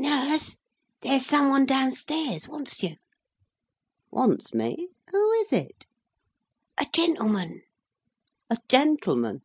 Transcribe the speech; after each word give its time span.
"Nurse! 0.00 0.56
there's 1.02 1.26
some 1.26 1.48
one 1.48 1.64
down 1.64 1.92
stairs 1.92 2.48
wants 2.48 2.82
you." 2.82 2.96
"Wants 4.10 4.52
me! 4.52 4.88
Who 5.12 5.30
is 5.34 5.52
it?" 5.52 5.86
"A 6.76 6.86
gentleman—" 6.92 7.62
"A 8.50 8.56
gentleman? 8.68 9.34